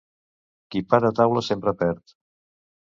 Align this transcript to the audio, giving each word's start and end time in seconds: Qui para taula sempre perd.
Qui 0.71 0.81
para 0.95 1.13
taula 1.21 1.47
sempre 1.51 1.77
perd. 1.85 2.19